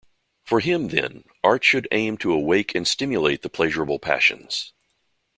[0.43, 4.73] For him, then, art should aim to awake and stimulate the pleasurable passions.